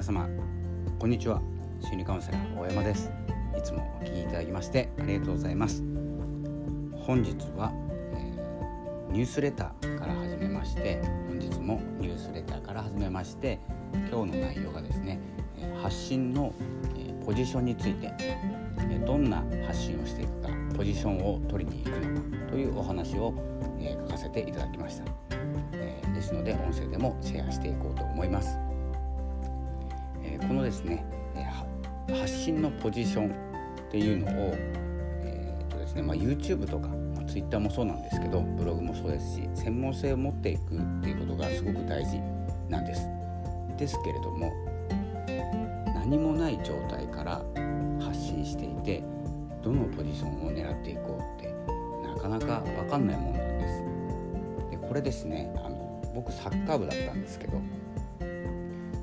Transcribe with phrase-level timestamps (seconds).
[0.00, 0.26] 皆様
[0.98, 1.42] こんにちは。
[1.82, 3.12] 心理カウンセラー大山です。
[3.54, 5.82] いつもお聞きいただきましてありがとうございます。
[7.04, 7.70] 本日は、
[8.14, 13.60] えー、ニュースレターから始めまして本日もニュースレターから始めまして
[14.10, 15.20] 今日の内容がですね
[15.82, 16.54] 発信の
[17.26, 18.10] ポジションについて
[19.04, 20.48] どんな発信をしていくか
[20.78, 23.34] ポジションを取りに行くのかというお話を
[23.78, 25.04] 書かせていただきました。
[26.14, 28.69] ですので音声でもシェアしていこうと思います。
[30.46, 31.04] このですね
[32.08, 34.54] 発信のポジションっていうのを、
[35.22, 42.18] えーとですねまあ、YouTube とか、まあ、Twitter もそうなんですけどブログもそうですし専門性を持っていくっていうことがすごく大事
[42.68, 43.06] なんです。
[43.76, 44.52] ですけれども
[45.94, 47.42] 何もない状態から
[48.00, 49.02] 発信していて
[49.62, 51.54] どのポジションを狙っていこうって
[52.06, 54.70] なかなか分かんないものなんです。
[54.70, 57.60] でこれですねあの僕サッカー部だったんですけど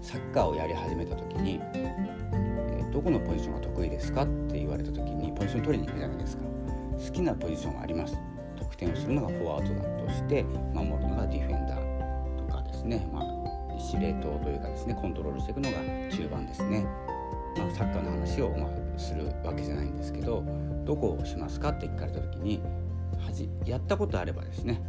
[0.08, 6.44] サッカーをやり始めた時にえどこのポジションが得意ですかって言われた時にポジション取りに行くじゃないですか。
[6.98, 8.18] 好きなポジションはあります。
[8.58, 15.78] 得点をするのがフォワードだとして守るのがディフェンダーとかですね、まあ、司令塔というかですねコントロールしていくのが
[16.09, 16.86] 中盤ですね、
[17.58, 20.44] まあ、サッカーの話をまあするわけじゃないんですけど
[20.86, 22.62] どこをしますかって聞かれた時に
[23.20, 24.81] はじやったことあればですね、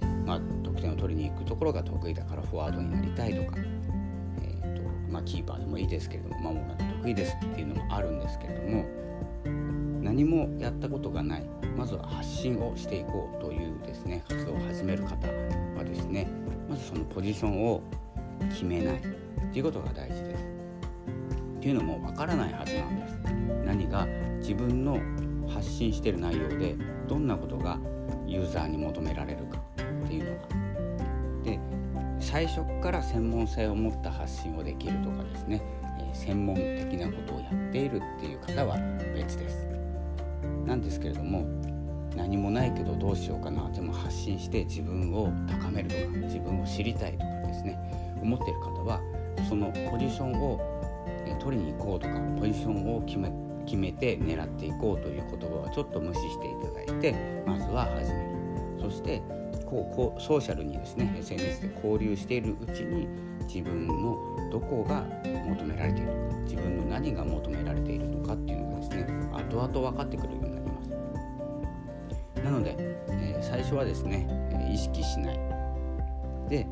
[0.00, 3.58] えー、まあ、得点を取りに行くところが得意だからフォワードになりたいとか
[5.14, 8.84] まあ、キーパーでもいいですけれども守るのが得意ですっていうのもあるんですけれども
[10.02, 15.28] 何もやったことがないまずは発信をしていこうというですね活動を始める方
[15.76, 16.28] はですね
[16.68, 17.80] まずそのポジションを
[18.50, 20.44] 決めないっていうことが大事です。
[20.44, 23.18] っていうのもわからないはずなんです。
[23.64, 24.06] 何が
[24.40, 24.98] 自分の
[25.48, 26.74] 発信してる内容で
[27.06, 27.78] どんなことが
[28.26, 30.53] ユーザーに求められるかっていうのが。
[32.34, 35.62] 最初から専門性を持った発信をできるとかですね、
[36.00, 38.76] え専門的なことをやっているっていう方は
[39.14, 39.68] 別です。
[40.66, 41.46] なんですけれども
[42.16, 47.78] 何もないけどどうしようかなでも発信して自分を高めるとか自分を知りたいとかですね
[48.20, 49.00] 思っている方は
[49.48, 50.58] そのポジションを
[51.40, 53.30] 取りに行こうとかポジションを決め
[53.64, 58.34] 決めて狙っていこうという言葉はちょっと無視していただいてまずは始める
[58.80, 59.22] そして
[59.66, 63.08] こうこうソーシャルにですね SNS で交流しているうちに
[63.46, 64.18] 自分の
[64.50, 70.90] どこが求められているのか自分の何が求められているのかっていうのがですね後々分かってくるようになります。
[72.42, 72.76] なので、
[73.08, 74.28] えー、最初はですね
[74.72, 75.36] 意識しない。
[76.48, 76.64] で、え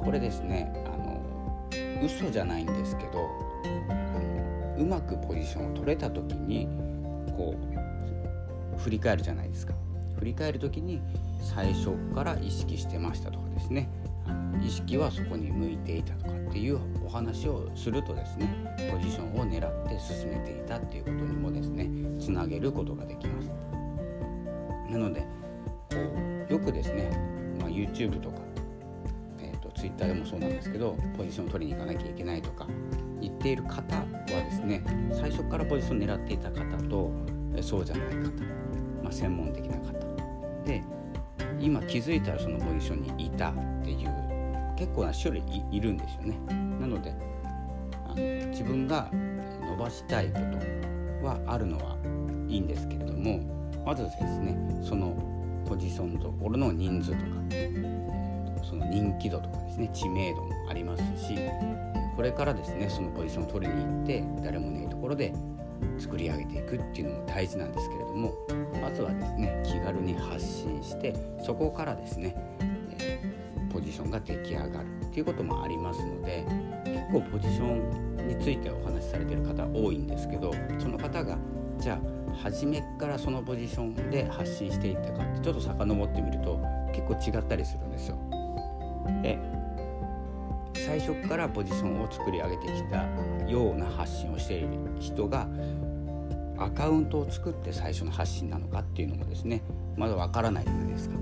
[0.00, 1.20] ー、これですねあの
[2.04, 3.28] 嘘じゃないんですけど
[3.88, 6.68] あのうまくポジションを取れた時に
[7.36, 7.54] こ
[8.76, 9.74] う振り返るじゃないですか。
[10.22, 11.02] 振り返る時に
[11.40, 13.88] 最初から意識してましたとかですね。
[14.64, 18.46] 意識はそこに向いていたとかっていうお話をするとですね
[18.92, 21.90] ポジションを狙って進めていたっていうことにもですね
[22.20, 23.50] つなげることができます。
[24.92, 25.22] なので
[25.90, 25.96] こ
[26.48, 27.10] うよくですね、
[27.58, 28.36] まあ、YouTube とか、
[29.40, 32.68] えーと、Twitter でもそうなんですけどポジションを取りに行かなきゃいけないとか
[33.20, 37.10] 言っている方はですね最初からポジションを狙っていた方と
[37.60, 38.20] そうじゃない方、
[39.02, 40.11] まあ、専門的な方
[40.64, 40.82] で
[41.60, 44.08] 今気づいたらそのポジションにいたっていう
[44.76, 46.38] 結構な種類いるんですよね。
[46.80, 47.14] なので
[48.06, 50.40] あの自分が伸ばしたいこ
[51.20, 51.96] とはあるのは
[52.48, 53.40] いいんですけれども
[53.84, 55.16] まずですねその
[55.66, 61.38] ポジションところの人数とか、えー、その人気度とかですね知名度もありますし
[62.16, 65.32] これからですねそのポジションを取りに行って誰もいないところで
[65.98, 68.34] 作り上げていくっていうのも大事なんですけれども
[68.80, 72.34] まずはですね気軽に発信してそこからですね、
[72.98, 73.20] え、
[73.72, 76.44] ポジションが出来上がるっていうこともありますので
[76.84, 81.38] 結構ポジションについてお話しされてる方多いんですけどその方が
[81.78, 86.60] じゃあ初めからそのポジションで発信していったかってちょっと遡ってみると
[86.92, 88.16] 結構違ったりするんですよ。
[89.22, 89.38] で
[90.84, 93.04] 最初からポジションを作り上げてきた
[93.48, 94.68] ような発信をしている
[94.98, 95.48] 人が
[96.58, 99.62] アカウントを作って最初の発信なのかっていうのもですね
[99.96, 101.16] まだわからないじゃないですか。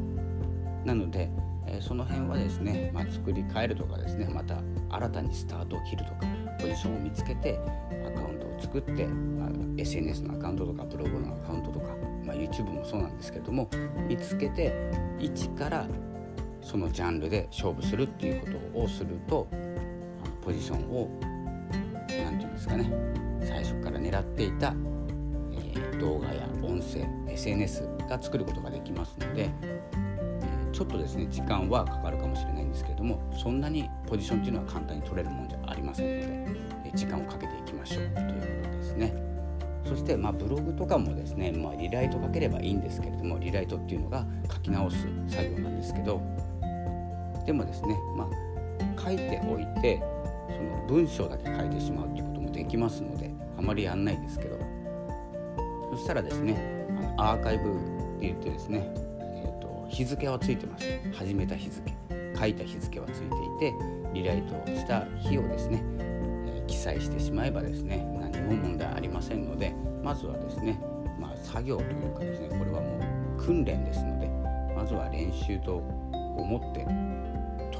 [0.84, 1.30] なので、
[1.66, 4.56] え、その辺はですね、まあ、作り変えるとかですねまた
[4.88, 6.20] 新たにスタートを切るとか
[6.58, 7.58] ポジションを見つけて
[8.06, 13.68] アカウントを作って、まあ、SNS のアカウントとかブログのアカウントとか、まあ、YouTube もそうなんですけども
[14.08, 14.72] 見つけて
[15.18, 15.86] 一から
[16.62, 19.48] そのジャンルで勝負するっていうことをすると
[20.42, 22.90] ポジションを何て言うんですかね
[23.42, 39.30] 最初から狙っていた、えー、動画や音声 SNS が作ることができますので、えー、ちょっとですね時間はかかるかもしれないんですけれどもそんなにポジションっていうのは簡単に取れるもんじゃありませんので、え時間をかけていきましょうということですね。
[39.84, 46.20] そして、まあ、ブログとかもですね、まあ、リライトかければいいんですけれどもリライトっていうのが書き直す作業なんですけど
[47.44, 50.02] でもですね、まあ、書いておいて
[50.48, 54.58] その文章だけ書いてしまうっていうこともできますのであまりやんないですけど
[55.92, 60.84] そしたらですねあのアーカイブって言ってですね、えーと、日付はついてます。
[61.14, 61.92] 始めた日付
[62.38, 63.28] 書いた日付はついてい
[63.72, 63.74] て
[64.14, 70.80] リライトした日をですね、えー、記載してしまえばですね何も問題ありませんのでまずはですね、
[71.18, 72.98] まあ、作業というかですねこれはも
[73.36, 74.28] う訓練ですので
[74.74, 76.86] まずは練習と思って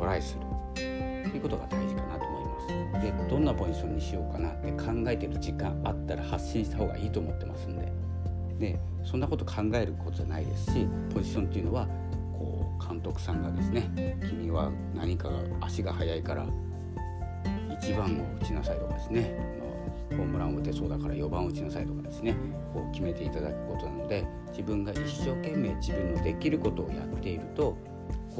[0.00, 0.40] トライする。
[0.74, 2.60] ということが大事かなと思いま
[2.94, 3.02] す。
[3.02, 7.92] でどんなポジションにしようかなって考えてる時間あったら発信した方がいいと思ってますんで。
[8.58, 11.86] でそんなこと考えることじゃないですしポジションっていうのは
[12.38, 16.46] こう監督さんがですね君は何かが足が速いから
[17.80, 19.34] 1番を打ちなさいとかですね
[20.10, 22.36] ホームランを打てそうだから4番を打ちなさいとかですね
[22.74, 27.78] こう決めていただくことなので自分が一生懸命自分のできることをやっていると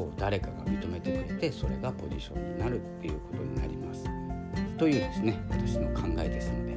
[0.01, 4.05] こう誰かが認めてくれてそれがポジションになるっていうことになります。
[4.79, 6.77] というですね私の考えですので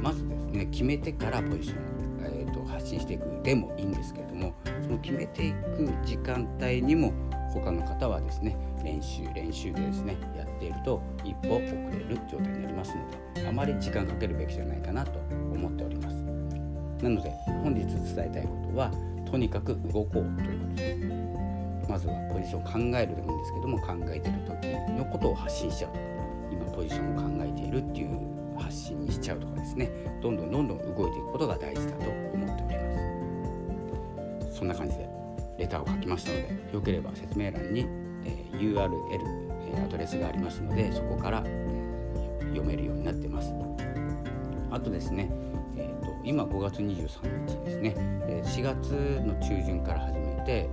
[0.00, 1.76] まずですね決めてからポジション、
[2.24, 7.12] えーと、発信していくでもいいんですけれどもその決めていく時間帯にも
[7.52, 11.64] 他の方はですね練習練習でですねやっていると一歩遅れ
[12.08, 15.18] る状態になりますのであまり時間かけるべきじゃないかなと
[15.52, 16.14] 思っております
[17.02, 17.32] なので
[17.64, 18.92] 本日伝えたいことは
[19.28, 21.51] とにかく動こうということです
[21.88, 25.90] まずはポジションを考えるでもいいんですけども考えてる時のことを発信しちゃう。
[26.50, 28.18] 今ポジションを考えているっていう
[28.58, 29.90] 発信にしちゃうとかですね。
[30.22, 34.58] どんどんどんどん動いていくことが大事だと思っております。
[34.58, 35.08] そんな感じで
[35.58, 37.86] レターを書きましたのでよければ説明欄に、
[38.24, 38.90] え、URL、
[39.76, 43.52] え、アドレスがありますのでそこから、え、読めるようになってます。
[44.70, 45.30] あとですね、
[45.76, 47.94] えーと、今5月23日ですね。
[48.44, 50.68] 4月の中旬から始めて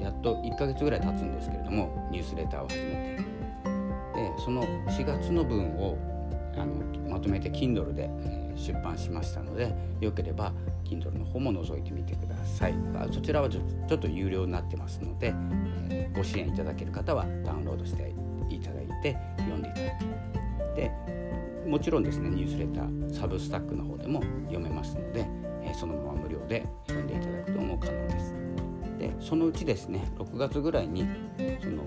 [0.00, 3.40] やっと1ヶ月ぐらい経つんですけれどもニュースレターを始めて。
[4.14, 5.96] でその4月の分を
[6.56, 6.74] あの
[7.08, 8.10] まとめて Kindle で、
[8.56, 10.52] 出版しましたのでよければ
[10.84, 12.74] Kindle の方も覗いてみてください。
[13.12, 13.60] そちらはちょ
[13.94, 15.32] っと有料になってますので、
[15.88, 18.12] え、ご支援いただける方はダウンロードして
[18.50, 20.74] いただいて読んでいただく。
[20.76, 20.90] で
[21.66, 25.26] もちろんですねニュースレターサブスタックの方でも読めますので、
[25.62, 28.39] え、そのまま無料で読んでいただくとも可能です。
[29.00, 31.06] でそのうちですね6月ぐらいに
[31.60, 31.82] その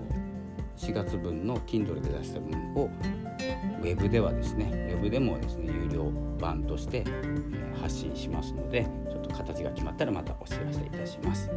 [0.76, 2.90] 4月分の Kindle で出した分を
[3.80, 7.04] Web ではですね Web でもですね有料版として、
[7.80, 11.48] 発信しますのでちょっと形が決まったらまたお知らせいたします。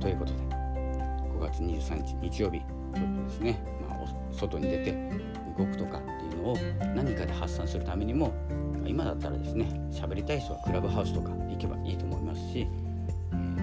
[0.00, 3.98] ということで5月23日日曜日ちょっとですね、まあ、
[4.32, 4.92] 外に出て
[5.58, 6.56] 動くとかっていうのを
[6.94, 8.32] 何かで発散するためにも
[8.86, 12.66] 今だったらですね喋りたい人はクラブハウスとか行けばいいと思いますし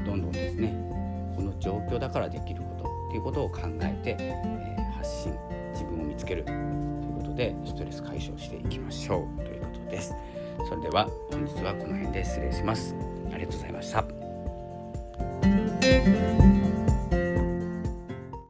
[0.05, 0.73] どんどんですね
[1.35, 5.33] この状況だからできることっていうことを考えて、えー、発信
[5.73, 6.59] 自分を見つけるという
[7.17, 10.13] ことでストレス解消していきましょうということです。
[10.69, 12.95] それでは本日はこの辺で失礼します。
[13.33, 14.05] ありがとうございました。